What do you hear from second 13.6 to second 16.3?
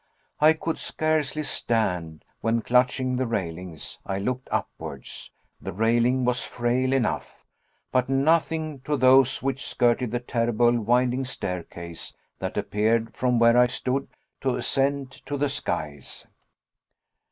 stood, to ascend to the skies.